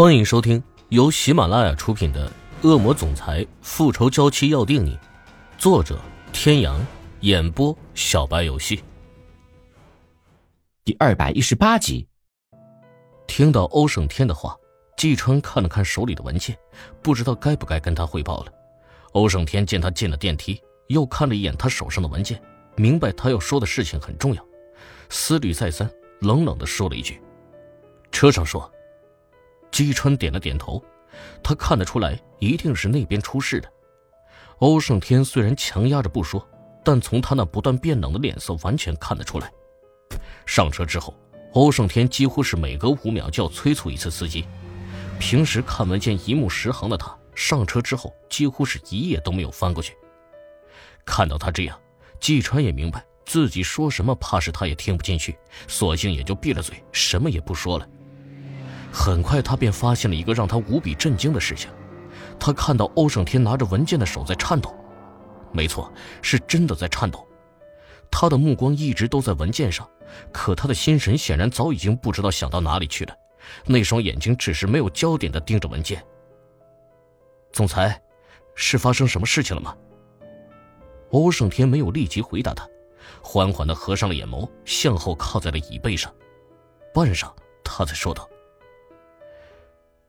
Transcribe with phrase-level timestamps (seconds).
[0.00, 2.26] 欢迎收听由喜马拉雅出品的
[2.66, 4.96] 《恶魔总裁复仇娇妻要定你》，
[5.58, 6.00] 作者：
[6.32, 6.80] 天阳，
[7.20, 8.82] 演播：小白游戏。
[10.86, 12.08] 第二百一十八集。
[13.26, 14.56] 听到欧胜天的话，
[14.96, 16.56] 季川看了看手里的文件，
[17.02, 18.52] 不知道该不该跟他汇报了。
[19.12, 22.40] 欧胜天见他进了电梯，又看了一眼他手上的文件，
[22.74, 24.42] 明白他要说的事情很重要，
[25.10, 25.90] 思虑再三，
[26.20, 27.20] 冷冷的说了一句
[28.10, 28.66] ：“车上说。”
[29.70, 30.82] 姬川点了点头，
[31.42, 33.72] 他看得出来，一定是那边出事的。
[34.58, 36.46] 欧胜天虽然强压着不说，
[36.84, 39.50] 但从他那不断变冷的脸色，完全看得出来。
[40.44, 41.14] 上车之后，
[41.52, 44.44] 欧胜天几乎是每隔五秒就要催促一次司机。
[45.18, 49.96] 平时看文件一目十行的他，上车之后几乎是一页都没有翻过去。
[51.04, 51.78] 看到他这样，
[52.18, 57.88] 季川也明白自己说什么，怕是他也听不进去，索性也就闭了嘴，什么也不说了。
[58.92, 61.70] 很快，他便发现了一个让他无比震惊的事情。
[62.38, 64.74] 他看到欧胜天拿着文件的手在颤抖，
[65.52, 65.92] 没错，
[66.22, 67.26] 是真的在颤抖。
[68.10, 69.88] 他的目光一直都在文件上，
[70.32, 73.14] 可他的心神显然早已经不知道想到哪里去了。
[73.66, 76.04] 那双眼睛只是没有焦点的盯着文件。
[77.52, 78.00] 总裁，
[78.54, 79.76] 是发生什么事情了吗？
[81.10, 82.66] 欧胜天没有立即回答他，
[83.22, 86.12] 缓缓的合上了眼眸，向后靠在了椅背上。
[86.94, 87.30] 半晌，
[87.62, 88.28] 他才说道。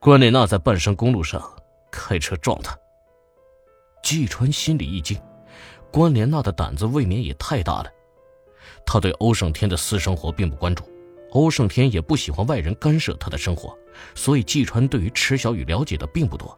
[0.00, 1.42] 关莲娜在半山公路上
[1.90, 2.78] 开车撞他。
[4.00, 5.20] 季川心里一惊，
[5.90, 7.90] 关莲娜的胆子未免也太大了。
[8.86, 10.88] 他对欧胜天的私生活并不关注，
[11.32, 13.76] 欧胜天也不喜欢外人干涉他的生活，
[14.14, 16.56] 所以季川对于池小雨了解的并不多。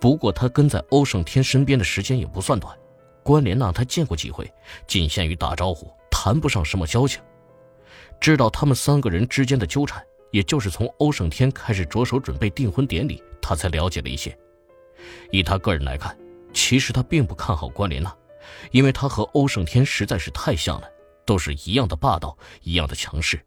[0.00, 2.76] 不过他跟在欧胜天身边的时间也不算短，
[3.22, 4.52] 关莲娜他见过几回，
[4.88, 7.22] 仅限于打招呼，谈不上什么交情。
[8.20, 10.04] 知道他们三个人之间的纠缠。
[10.30, 14.36] 也就是从欧胜天开始着手准备订婚典礼，他才了解了一些。
[15.30, 16.16] 以他个人来看，
[16.52, 18.14] 其实他并不看好关莲娜，
[18.70, 20.88] 因为他和欧胜天实在是太像了，
[21.24, 23.40] 都是一样的霸道，一样的强势。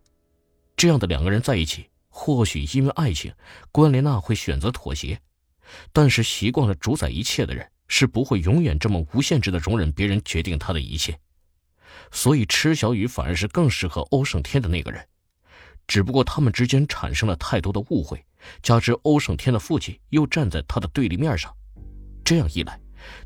[0.76, 3.34] 这样的两个人在一起，或许因为爱情，
[3.72, 5.20] 关莲娜会选择妥协，
[5.92, 11.18] 但是习惯了主宰一切的人，是不会永远这么无限制的容忍别人决定他的一切。
[12.12, 15.08] 所以，池小雨反而是更适合欧胜天的那个人。
[15.88, 18.24] 只不过他们之间产生了太多的误会，
[18.62, 21.54] 加之欧胜天的父亲又站在他的对立面上，
[22.24, 22.80] 这样一来，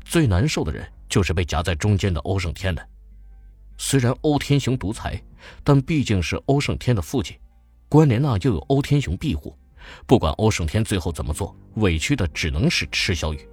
[0.04, 2.86] 最难受的人就是被夹在中间的欧胜天了。
[3.76, 5.22] 虽然欧天雄独裁，
[5.62, 7.38] 但毕竟是欧胜天的父亲，
[7.88, 9.56] 关莲娜又有欧天雄庇护，
[10.04, 13.48] 不管欧胜天最后怎么做，委屈的只能是池小雨。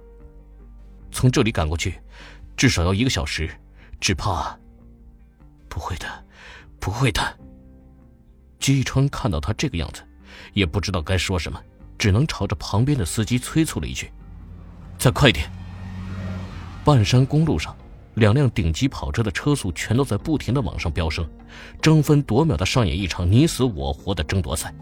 [1.12, 2.00] 从这里赶过去，
[2.56, 3.48] 至少要一个小时，
[4.00, 4.58] 只怕……
[5.68, 6.24] 不会的，
[6.80, 7.38] 不会的。
[8.58, 10.02] 姬川看到他这个样子，
[10.52, 11.60] 也不知道该说什么，
[11.98, 14.10] 只能朝着旁边的司机催促了一句
[14.98, 15.50] ：“再快点！”
[16.84, 17.76] 半山公路上，
[18.14, 21.28] 两辆顶级跑车的车速全都在不停的往上飙升，
[21.82, 24.74] 争分夺秒的上演一场你死我活的争夺赛。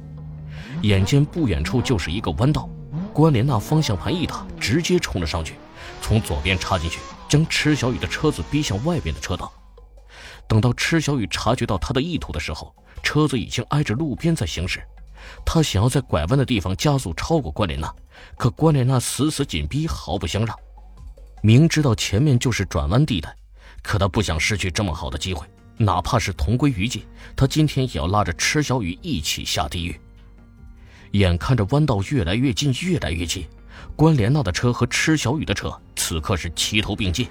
[0.82, 2.68] 眼见不远处就是一个弯道，
[3.12, 5.54] 关莲娜方向盘一打，直接冲了上去，
[6.02, 6.98] 从左边插进去，
[7.28, 9.52] 将池小雨的车子逼向外边的车道。
[10.48, 14.82] 等到池小雨察觉到他的意图的时候，车子已经挨着路边在行驶，
[15.44, 17.92] 他想要在拐弯的地方加速超过关莲娜，
[18.36, 20.56] 可关莲娜死死紧逼，毫不相让。
[21.42, 23.34] 明知道前面就是转弯地带，
[23.82, 25.46] 可他不想失去这么好的机会，
[25.76, 27.04] 哪怕是同归于尽，
[27.36, 30.00] 他今天也要拉着池小雨一起下地狱。
[31.12, 33.46] 眼看着弯道越来越近，越来越近，
[33.94, 37.28] 关莲娜的车和池小雨的车此刻是齐头并进。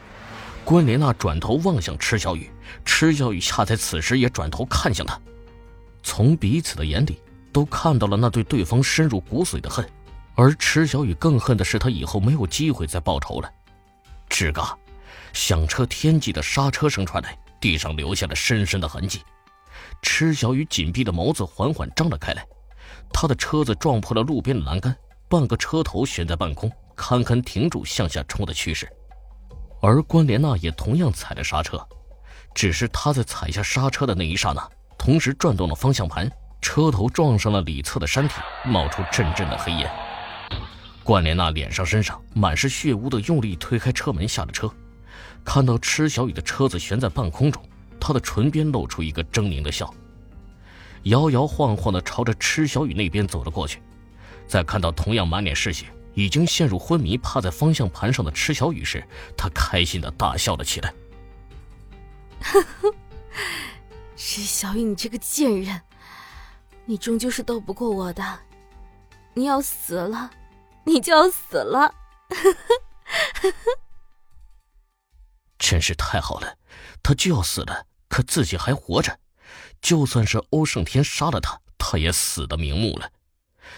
[0.65, 2.49] 关莲娜转头望向池小雨，
[2.85, 5.19] 池小雨恰在此时也转头看向她。
[6.01, 7.19] 从彼此的眼里，
[7.51, 9.87] 都看到了那对对方深入骨髓的恨，
[10.35, 13.51] 而池小雨更恨的是他以后没有机会再报仇了。
[14.29, 14.75] 吱嘎，
[15.33, 19.21] 响彻天际的刹车声传来，地上留下了深深的痕迹。
[20.01, 22.45] 池小雨紧闭的眸子缓缓张了开来，
[23.11, 24.95] 他的车子撞破了路边的栏杆，
[25.27, 28.89] 半个车头悬在半空，堪堪停住向下冲的趋势。
[29.85, 31.85] 而关莲娜也同样踩了刹车，
[32.55, 34.65] 只是她在踩下刹车的那一刹那。
[34.97, 36.31] 同时转动了方向盘，
[36.61, 39.91] 车头撞上了里侧的山体，冒出阵阵的黑烟。
[41.03, 44.71] 关莲娜脸上、身上满是血污的用力推开车门，下了车。
[45.43, 47.61] 看到池小雨的车子悬在半空中，
[47.99, 49.93] 她的唇边露出一个狰狞的笑，
[51.03, 53.81] 摇摇晃晃地朝着池小雨那边走了过去。
[54.47, 59.03] 在看到同样满脸是血、已经陷入昏迷、趴在方向盘上的池小雨时，
[59.37, 60.93] 他开心的大笑了起来。
[62.41, 62.93] 呵呵。
[64.15, 65.81] 池小雨，你这个贱人，
[66.85, 68.39] 你终究是斗不过我的。
[69.33, 70.29] 你要死了，
[70.85, 71.93] 你就要死了。
[75.57, 76.57] 真是太好了，
[77.01, 79.19] 他就要死了，可自己还活着。
[79.81, 83.09] 就算是欧胜天杀了他，他也死的瞑目了。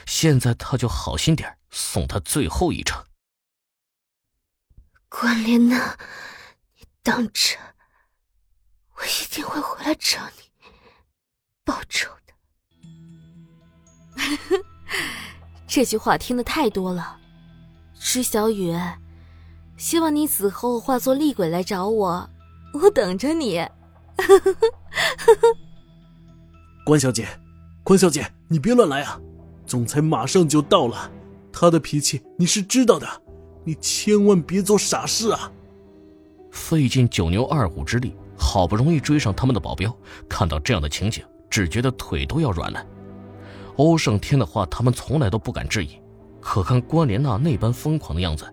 [0.05, 3.03] 现在他就好心点，送他最后一程。
[5.09, 5.97] 关莲娜，
[6.77, 7.57] 你等着，
[8.95, 10.43] 我一定会回来找你
[11.63, 12.33] 报仇的。
[15.67, 17.19] 这句话听的太多了，
[17.99, 18.73] 池小雨，
[19.77, 22.29] 希望你死后化作厉鬼来找我，
[22.73, 23.67] 我等着你。
[26.85, 27.27] 关小姐，
[27.83, 29.19] 关小姐，你别乱来啊！
[29.65, 31.11] 总裁马上就到了，
[31.51, 33.07] 他的脾气你是知道的，
[33.63, 35.51] 你千万别做傻事啊！
[36.51, 39.95] 费尽九牛二虎之力，好不容易追上他们的保镖，
[40.29, 42.85] 看到这样的情景，只觉得腿都要软了。
[43.77, 45.99] 欧胜天的话，他们从来都不敢质疑，
[46.39, 48.45] 可看关莲娜那般疯狂的样子，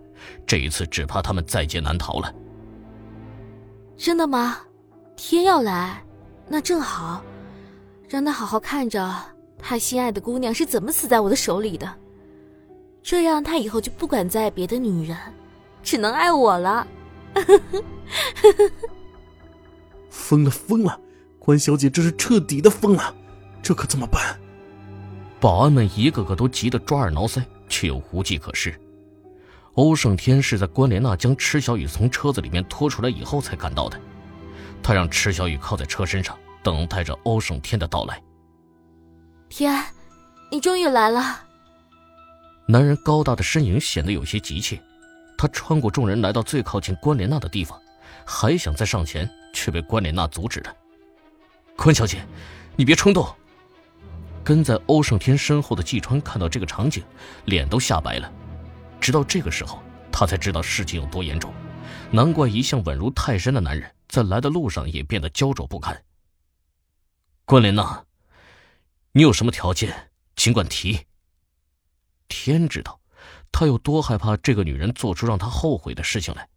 [0.45, 2.33] 这一次只怕他们在劫难逃了。
[3.95, 4.57] 真的吗？
[5.15, 6.03] 天要来，
[6.49, 7.23] 那正好，
[8.09, 9.13] 让他好好看着
[9.65, 11.89] 他心爱的姑娘是怎么死在我的手里的，
[13.01, 15.17] 这样他以后就不敢再爱别的女人，
[15.81, 16.85] 只能爱我了。
[20.09, 20.99] 疯了疯了，
[21.39, 23.15] 关小姐这是彻底的疯了，
[23.61, 24.37] 这可怎么办？
[25.39, 28.77] 保安们一个个都急得抓耳挠腮，却又无计可施。
[29.75, 33.97] 欧胜天是在关莲娜将池小雨从车子里面拖出来以后才赶到的，
[34.83, 38.21] 他让池小雨靠在车身上，等待着欧胜天的到来。
[39.55, 39.85] 天，
[40.49, 41.45] 你终于来了！
[42.65, 44.81] 男人高大的身影显得有些急切，
[45.37, 47.79] 他穿过众人来到最靠近关莲娜的地方，
[48.25, 50.75] 还想再上前，却被关莲娜阻止了。
[51.77, 52.25] 关小姐，
[52.75, 53.23] 你别冲动。
[54.43, 57.03] 跟在欧胜天身后的季川看到这个场景，
[57.45, 58.31] 脸都吓白了。
[58.99, 59.79] 直到这个时候，
[60.11, 61.53] 他才知道事情有多严重。
[62.09, 66.01] 难怪一向稳如泰山的男人，在来的路上也变得焦灼不堪。
[67.45, 68.03] 关莲娜，
[69.15, 70.99] 你有什么条件，尽管提。
[72.27, 72.99] 天知道，
[73.51, 76.49] 他有多害怕这个女人做出让他后悔的事情来。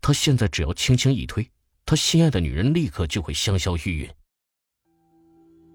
[0.00, 1.48] 他现在只要轻轻一推，
[1.84, 4.10] 他心爱的女人立刻就会香消玉殒。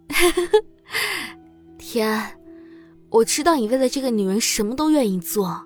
[1.80, 2.38] 天，
[3.10, 5.66] 我知道你为了这个女人什么都愿意做，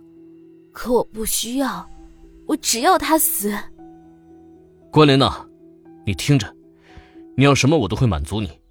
[0.72, 1.90] 可我不需要，
[2.46, 3.52] 我只要她死。
[4.92, 5.44] 关莲娜，
[6.06, 6.56] 你听着，
[7.36, 8.62] 你要什么我都会满足你。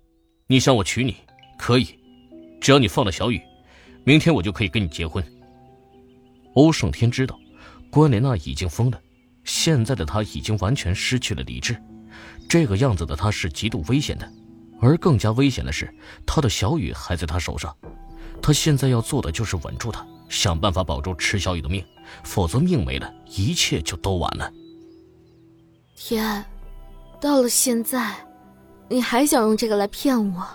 [0.46, 1.16] 你想我娶你，
[1.58, 1.86] 可以，
[2.60, 3.40] 只要你放了小雨，
[4.04, 5.24] 明天我就可以跟你结婚。
[6.54, 7.38] 欧胜天知道，
[7.90, 9.00] 关莲娜已经疯了，
[9.44, 11.76] 现在的他已经完全失去了理智，
[12.48, 14.30] 这个样子的他是极度危险的。
[14.80, 15.92] 而更加危险的是，
[16.26, 17.74] 他的小雨还在他手上。
[18.42, 21.82] 他现在要做的就是稳住他，想办法保住池小雨的命，
[22.22, 24.52] 否则命没了，一切就都完了。
[25.96, 26.44] 天，
[27.20, 28.14] 到了现在，
[28.90, 30.46] 你还想用这个来骗我？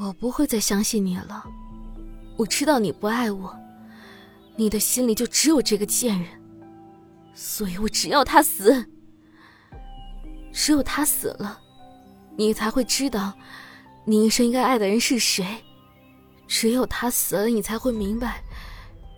[0.00, 1.44] 我不会再相信你了。
[2.38, 3.54] 我知道你不爱我，
[4.56, 6.30] 你的心里就只有这个贱人，
[7.34, 8.82] 所以我只要他死。
[10.52, 11.60] 只有他死了。
[12.34, 13.34] 你才会知道，
[14.06, 15.46] 你一生应该爱的人是谁。
[16.48, 18.42] 只有他死了，你才会明白，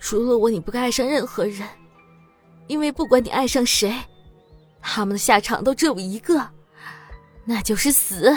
[0.01, 1.67] 除了我，你不该爱上任何人。
[2.67, 3.97] 因为不管你爱上谁，
[4.81, 6.51] 他们的下场都只有一个，
[7.45, 8.37] 那就是死。